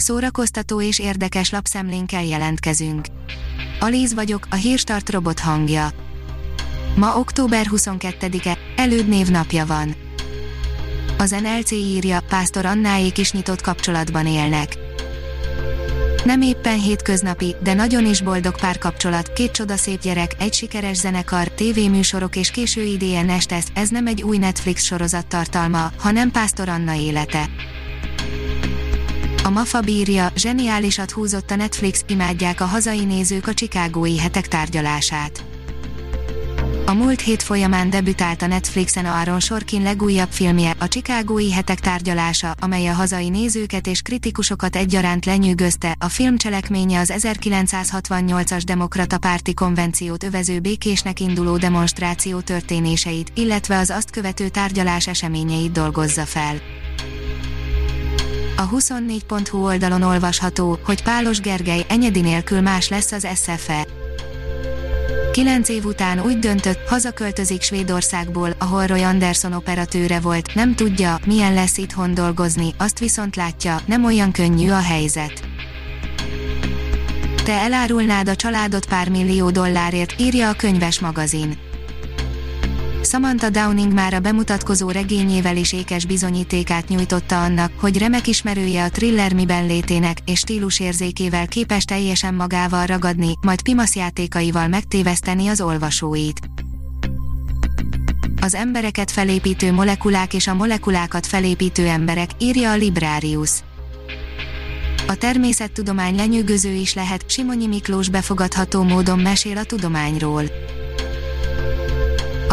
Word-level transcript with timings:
Szórakoztató 0.00 0.82
és 0.82 0.98
érdekes 0.98 1.50
lapszemlénkkel 1.50 2.24
jelentkezünk. 2.24 3.06
Alíz 3.80 4.14
vagyok, 4.14 4.46
a 4.50 4.54
hírstart 4.54 5.10
robot 5.10 5.40
hangja. 5.40 5.88
Ma 6.96 7.18
október 7.18 7.66
22-e, 7.70 8.58
előd 8.76 9.08
névnapja 9.08 9.66
van. 9.66 9.94
Az 11.18 11.30
NLC 11.30 11.70
írja, 11.70 12.20
Pásztor 12.28 12.66
Annáék 12.66 13.18
is 13.18 13.32
nyitott 13.32 13.60
kapcsolatban 13.60 14.26
élnek. 14.26 14.78
Nem 16.24 16.40
éppen 16.40 16.80
hétköznapi, 16.80 17.56
de 17.62 17.74
nagyon 17.74 18.06
is 18.06 18.22
boldog 18.22 18.60
párkapcsolat, 18.60 19.32
két 19.32 19.50
csodaszép 19.50 20.00
gyerek, 20.00 20.34
egy 20.38 20.54
sikeres 20.54 20.96
zenekar, 20.96 21.48
tévéműsorok 21.48 22.36
és 22.36 22.50
késői 22.50 22.96
DNS 22.96 23.46
teszt, 23.46 23.70
ez 23.74 23.88
nem 23.88 24.06
egy 24.06 24.22
új 24.22 24.38
Netflix 24.38 24.82
sorozat 24.82 25.26
tartalma, 25.26 25.90
hanem 25.98 26.30
Pásztor 26.30 26.68
Anna 26.68 26.94
élete. 26.94 27.48
A 29.48 29.50
Mafa 29.50 29.80
bírja, 29.80 30.32
zseniálisat 30.36 31.10
húzott 31.10 31.50
a 31.50 31.56
Netflix, 31.56 32.04
imádják 32.08 32.60
a 32.60 32.64
hazai 32.64 33.04
nézők 33.04 33.46
a 33.46 33.54
Chicagói 33.54 34.18
hetek 34.18 34.48
tárgyalását. 34.48 35.44
A 36.86 36.92
múlt 36.92 37.20
hét 37.20 37.42
folyamán 37.42 37.90
debütált 37.90 38.42
a 38.42 38.46
Netflixen 38.46 39.06
Aaron 39.06 39.40
Sorkin 39.40 39.82
legújabb 39.82 40.30
filmje, 40.30 40.74
a 40.78 40.88
Chicagói 40.88 41.52
hetek 41.52 41.80
tárgyalása, 41.80 42.54
amely 42.60 42.86
a 42.86 42.92
hazai 42.92 43.28
nézőket 43.28 43.86
és 43.86 44.02
kritikusokat 44.02 44.76
egyaránt 44.76 45.24
lenyűgözte. 45.24 45.96
A 45.98 46.08
film 46.08 46.36
cselekménye 46.36 47.00
az 47.00 47.12
1968-as 47.16 48.62
demokrata 48.66 49.18
párti 49.18 49.54
konvenciót 49.54 50.24
övező 50.24 50.60
békésnek 50.60 51.20
induló 51.20 51.56
demonstráció 51.56 52.40
történéseit, 52.40 53.30
illetve 53.34 53.78
az 53.78 53.90
azt 53.90 54.10
követő 54.10 54.48
tárgyalás 54.48 55.06
eseményeit 55.06 55.72
dolgozza 55.72 56.24
fel. 56.24 56.56
A 58.60 58.68
24.hu 58.68 59.64
oldalon 59.64 60.02
olvasható, 60.02 60.78
hogy 60.84 61.02
Pálos 61.02 61.40
Gergely 61.40 61.84
enyedi 61.88 62.20
nélkül 62.20 62.60
más 62.60 62.88
lesz 62.88 63.12
az 63.12 63.26
SFE. 63.34 63.86
Kilenc 65.32 65.68
év 65.68 65.84
után 65.84 66.20
úgy 66.20 66.38
döntött, 66.38 66.88
hazaköltözik 66.88 67.62
Svédországból, 67.62 68.54
ahol 68.58 68.86
Roy 68.86 69.02
Anderson 69.02 69.52
operatőre 69.52 70.20
volt, 70.20 70.54
nem 70.54 70.74
tudja, 70.74 71.18
milyen 71.26 71.54
lesz 71.54 71.76
itthon 71.76 72.14
dolgozni, 72.14 72.74
azt 72.78 72.98
viszont 72.98 73.36
látja, 73.36 73.80
nem 73.86 74.04
olyan 74.04 74.32
könnyű 74.32 74.70
a 74.70 74.80
helyzet. 74.80 75.42
Te 77.44 77.52
elárulnád 77.52 78.28
a 78.28 78.36
családot 78.36 78.86
pár 78.86 79.08
millió 79.08 79.50
dollárért, 79.50 80.20
írja 80.20 80.48
a 80.48 80.54
könyves 80.54 81.00
magazin. 81.00 81.67
Samantha 83.08 83.50
Downing 83.50 83.92
már 83.92 84.14
a 84.14 84.20
bemutatkozó 84.20 84.90
regényével 84.90 85.56
is 85.56 85.72
ékes 85.72 86.06
bizonyítékát 86.06 86.88
nyújtotta 86.88 87.42
annak, 87.42 87.72
hogy 87.80 87.98
remek 87.98 88.26
ismerője 88.26 88.84
a 88.84 88.88
thriller 88.88 89.34
miben 89.34 89.66
létének, 89.66 90.18
és 90.24 90.38
stílusérzékével 90.38 91.46
képes 91.46 91.84
teljesen 91.84 92.34
magával 92.34 92.86
ragadni, 92.86 93.32
majd 93.40 93.62
pimasz 93.62 93.96
játékaival 93.96 94.68
megtéveszteni 94.68 95.48
az 95.48 95.60
olvasóit. 95.60 96.40
Az 98.40 98.54
embereket 98.54 99.10
felépítő 99.10 99.72
molekulák 99.72 100.34
és 100.34 100.46
a 100.46 100.54
molekulákat 100.54 101.26
felépítő 101.26 101.86
emberek, 101.86 102.30
írja 102.38 102.70
a 102.70 102.76
Librarius. 102.76 103.50
A 105.06 105.14
természettudomány 105.14 106.16
lenyűgöző 106.16 106.72
is 106.72 106.94
lehet, 106.94 107.30
Simonyi 107.30 107.66
Miklós 107.66 108.08
befogadható 108.08 108.82
módon 108.82 109.18
mesél 109.18 109.56
a 109.56 109.64
tudományról. 109.64 110.44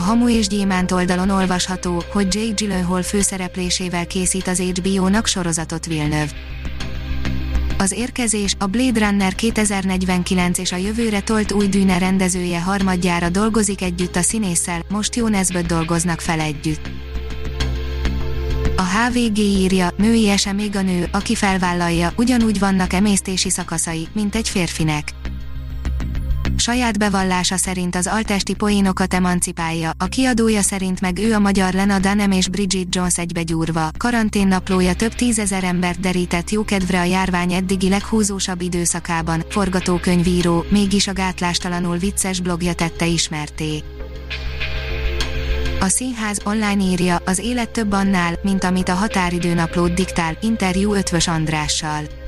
Hamu 0.00 0.28
és 0.28 0.46
Gyémánt 0.46 0.92
oldalon 0.92 1.30
olvasható, 1.30 2.02
hogy 2.12 2.34
Jake 2.34 2.52
Gyllenhaal 2.54 3.02
főszereplésével 3.02 4.06
készít 4.06 4.48
az 4.48 4.58
HBO-nak 4.58 5.26
sorozatot 5.26 5.86
Villeneuve. 5.86 6.32
Az 7.78 7.92
érkezés, 7.92 8.54
a 8.58 8.66
Blade 8.66 9.06
Runner 9.06 9.34
2049 9.34 10.58
és 10.58 10.72
a 10.72 10.76
jövőre 10.76 11.20
tolt 11.20 11.52
új 11.52 11.66
dűne 11.66 11.98
rendezője 11.98 12.60
harmadjára 12.60 13.28
dolgozik 13.28 13.82
együtt 13.82 14.16
a 14.16 14.22
színésszel, 14.22 14.82
most 14.88 15.16
jó 15.16 15.28
Nesböt 15.28 15.66
dolgoznak 15.66 16.20
fel 16.20 16.40
együtt. 16.40 16.90
A 18.76 18.82
HVG 18.82 19.38
írja, 19.38 19.90
női 19.96 20.28
ese 20.28 20.52
még 20.52 20.76
a 20.76 20.82
nő, 20.82 21.08
aki 21.12 21.34
felvállalja, 21.34 22.12
ugyanúgy 22.16 22.58
vannak 22.58 22.92
emésztési 22.92 23.50
szakaszai, 23.50 24.08
mint 24.12 24.34
egy 24.34 24.48
férfinek 24.48 25.12
saját 26.70 26.98
bevallása 26.98 27.56
szerint 27.56 27.96
az 27.96 28.06
altesti 28.06 28.54
poénokat 28.54 29.14
emancipálja, 29.14 29.90
a 29.98 30.04
kiadója 30.04 30.62
szerint 30.62 31.00
meg 31.00 31.18
ő 31.18 31.34
a 31.34 31.38
magyar 31.38 31.72
Lena 31.72 31.98
Dunham 31.98 32.30
és 32.30 32.48
Bridget 32.48 32.94
Jones 32.94 33.18
egybegyúrva, 33.18 33.88
karanténnaplója 33.96 34.94
több 34.94 35.14
tízezer 35.14 35.64
embert 35.64 36.00
derített 36.00 36.50
jókedvre 36.50 37.00
a 37.00 37.04
járvány 37.04 37.52
eddigi 37.52 37.88
leghúzósabb 37.88 38.60
időszakában, 38.60 39.42
forgatókönyvíró, 39.48 40.64
mégis 40.68 41.06
a 41.06 41.12
gátlástalanul 41.12 41.96
vicces 41.96 42.40
blogja 42.40 42.72
tette 42.72 43.06
ismerté. 43.06 43.82
A 45.80 45.88
színház 45.88 46.40
online 46.44 46.82
írja, 46.82 47.22
az 47.24 47.38
élet 47.38 47.70
több 47.70 47.92
annál, 47.92 48.38
mint 48.42 48.64
amit 48.64 48.88
a 48.88 48.94
határidőnaplót 48.94 49.94
diktál, 49.94 50.36
interjú 50.40 50.94
Ötvös 50.94 51.28
Andrással. 51.28 52.19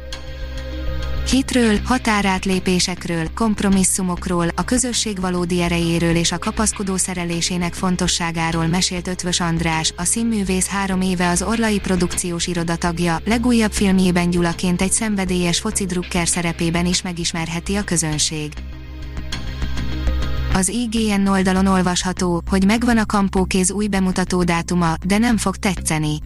Hitről, 1.31 1.79
határátlépésekről, 1.85 3.33
kompromisszumokról, 3.35 4.49
a 4.57 4.65
közösség 4.65 5.21
valódi 5.21 5.63
erejéről 5.63 6.15
és 6.15 6.33
a 6.33 6.39
kapaszkodó 6.39 6.97
szerelésének 6.97 7.75
fontosságáról 7.75 8.67
mesélt 8.67 9.09
Ötvös 9.09 9.41
András, 9.41 9.93
a 9.97 10.05
színművész 10.05 10.69
három 10.69 11.01
éve 11.01 11.29
az 11.29 11.43
Orlai 11.43 11.81
produkciós 11.81 12.47
iroda 12.47 12.77
tagja, 12.77 13.19
legújabb 13.25 13.73
filmjében 13.73 14.31
Gyulaként 14.31 14.83
egy 14.83 14.93
szenvedélyes 14.93 15.59
foci 15.59 15.85
drukker 15.85 16.29
szerepében 16.29 16.87
is 16.87 17.03
megismerheti 17.03 17.75
a 17.75 17.85
közönség. 17.85 18.53
Az 20.55 20.69
IGN 20.69 21.27
oldalon 21.27 21.67
olvasható, 21.67 22.43
hogy 22.51 22.67
megvan 22.67 22.99
a 22.99 23.07
kampókéz 23.07 23.71
új 23.71 23.87
bemutató 23.87 24.43
dátuma, 24.43 24.95
de 25.07 25.19
nem 25.19 25.37
fog 25.37 25.57
tetszeni 25.57 26.19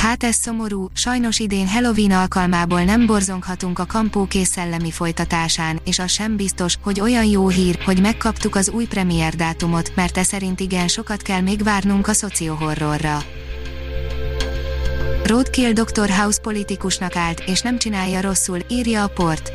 Hát 0.00 0.24
ez 0.24 0.34
szomorú, 0.34 0.88
sajnos 0.94 1.38
idén 1.38 1.68
Halloween 1.68 2.10
alkalmából 2.10 2.82
nem 2.82 3.06
borzonghatunk 3.06 3.78
a 3.78 3.86
kampókész 3.86 4.48
szellemi 4.48 4.90
folytatásán, 4.90 5.80
és 5.84 5.98
az 5.98 6.10
sem 6.10 6.36
biztos, 6.36 6.74
hogy 6.82 7.00
olyan 7.00 7.24
jó 7.24 7.48
hír, 7.48 7.78
hogy 7.84 8.00
megkaptuk 8.00 8.54
az 8.54 8.68
új 8.68 8.86
premier 8.86 9.34
dátumot, 9.34 9.92
mert 9.94 10.16
e 10.16 10.22
szerint 10.22 10.60
igen 10.60 10.88
sokat 10.88 11.22
kell 11.22 11.40
még 11.40 11.62
várnunk 11.62 12.08
a 12.08 12.12
szociohorrorra. 12.12 13.18
Roadkill 15.24 15.72
Dr. 15.72 16.10
House 16.10 16.40
politikusnak 16.40 17.16
állt, 17.16 17.42
és 17.46 17.60
nem 17.60 17.78
csinálja 17.78 18.20
rosszul, 18.20 18.58
írja 18.68 19.02
a 19.02 19.08
port. 19.08 19.52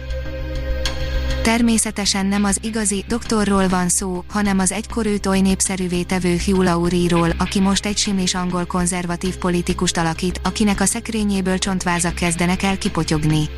Természetesen 1.46 2.26
nem 2.26 2.44
az 2.44 2.60
igazi 2.62 3.04
doktorról 3.08 3.68
van 3.68 3.90
szó, 3.90 4.24
hanem 4.30 4.60
az 4.60 4.72
egykor 4.72 5.06
őt 5.06 5.26
oly 5.26 5.40
népszerűvé 5.40 6.04
tevő 6.04 6.38
Hugh 6.46 6.64
Laurie-ról, 6.64 7.30
aki 7.38 7.60
most 7.60 7.86
egy 7.86 7.98
simlis 7.98 8.36
angol 8.36 8.66
konzervatív 8.66 9.38
politikust 9.38 9.98
alakít, 9.98 10.40
akinek 10.44 10.82
a 10.82 10.86
szekrényéből 10.86 11.58
csontvázak 11.58 12.16
kezdenek 12.16 12.64
el 12.64 12.78
kipotyogni. 12.78 13.50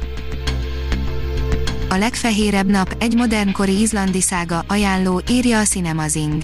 A 1.89 1.95
legfehérebb 1.95 2.69
nap, 2.69 2.95
egy 2.99 3.15
modernkori 3.15 3.81
izlandi 3.81 4.21
szága, 4.21 4.63
ajánló, 4.67 5.21
írja 5.29 5.59
a 5.59 5.63
Cinemazing 5.63 6.43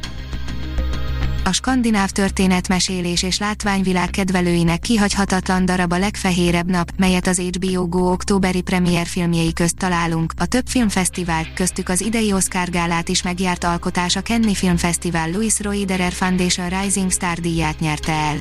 a 1.44 1.52
skandináv 1.52 2.09
történetmesélés 2.09 3.24
és 3.24 3.40
látványvilág 3.40 4.09
kedvelőinek 4.09 4.80
kihagyhatatlan 4.80 5.66
darab 5.66 5.92
a 5.92 5.98
legfehérebb 5.98 6.70
nap, 6.70 6.92
melyet 6.98 7.28
az 7.28 7.40
HBO 7.40 7.88
Go 7.88 8.12
októberi 8.12 8.62
premier 8.62 9.06
filmjei 9.06 9.54
közt 9.54 9.78
találunk. 9.78 10.34
A 10.38 10.46
több 10.46 10.68
filmfesztivál, 10.68 11.46
köztük 11.54 11.90
az 11.90 12.02
idei 12.02 12.34
Oscar 12.34 12.70
gálát 12.70 13.09
is 13.09 13.24
megjárt 13.24 13.64
alkotás 13.64 14.16
a 14.16 14.22
Kenny 14.22 14.54
Filmfesztivál 14.54 15.31
Louis 15.31 15.59
Roederer 15.59 16.12
Foundation 16.12 16.81
Rising 16.81 17.12
Star 17.12 17.38
díját 17.40 17.80
nyerte 17.80 18.12
el. 18.12 18.38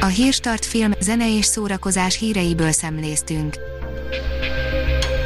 A 0.00 0.06
Hírstart 0.06 0.64
film, 0.64 0.92
zene 1.00 1.36
és 1.36 1.44
szórakozás 1.44 2.18
híreiből 2.18 2.72
szemléztünk. 2.72 3.71